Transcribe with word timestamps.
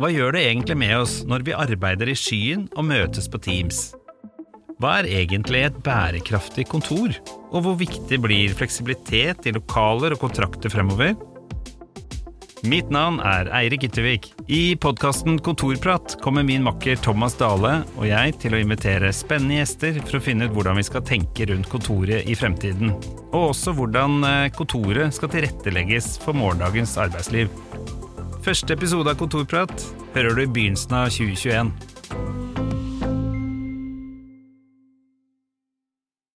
Hva 0.00 0.08
gjør 0.08 0.32
det 0.32 0.46
egentlig 0.48 0.78
med 0.80 0.94
oss 0.96 1.18
når 1.28 1.42
vi 1.44 1.52
arbeider 1.52 2.08
i 2.08 2.16
skyen 2.16 2.62
og 2.72 2.86
møtes 2.88 3.26
på 3.28 3.36
Teams? 3.44 3.90
Hva 4.80 4.94
er 5.02 5.08
egentlig 5.12 5.60
et 5.66 5.76
bærekraftig 5.84 6.64
kontor, 6.70 7.12
og 7.50 7.66
hvor 7.66 7.76
viktig 7.76 8.16
blir 8.24 8.54
fleksibilitet 8.56 9.44
i 9.44 9.52
lokaler 9.52 10.16
og 10.16 10.22
kontrakter 10.22 10.72
fremover? 10.72 11.12
Mitt 12.64 12.88
navn 12.88 13.20
er 13.24 13.52
Eirik 13.60 13.84
Yttervik. 13.90 14.30
I 14.48 14.72
podkasten 14.80 15.36
Kontorprat 15.44 16.16
kommer 16.24 16.48
min 16.48 16.64
makker 16.64 16.96
Thomas 17.04 17.36
Dale 17.36 17.82
og 17.98 18.08
jeg 18.08 18.40
til 18.40 18.56
å 18.56 18.64
invitere 18.64 19.12
spennende 19.16 19.60
gjester 19.60 20.00
for 20.00 20.16
å 20.16 20.24
finne 20.24 20.48
ut 20.48 20.56
hvordan 20.56 20.80
vi 20.80 20.88
skal 20.88 21.04
tenke 21.04 21.52
rundt 21.52 21.68
kontoret 21.68 22.24
i 22.24 22.40
fremtiden, 22.40 22.96
og 23.34 23.50
også 23.52 23.76
hvordan 23.76 24.20
eh, 24.24 24.50
kontoret 24.56 25.12
skal 25.12 25.36
tilrettelegges 25.36 26.14
for 26.24 26.40
morgendagens 26.40 26.96
arbeidsliv. 27.04 27.52
Første 28.40 28.72
episode 28.72 29.12
av 29.12 29.18
Kontorprat 29.20 29.82
hører 30.14 30.32
du 30.32 30.40
i 30.46 30.48
begynnelsen 30.48 30.94
av 30.96 31.10
2021. 31.12 31.99